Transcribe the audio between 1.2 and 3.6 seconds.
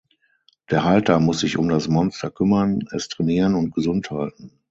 sich um das Monster kümmern, es trainieren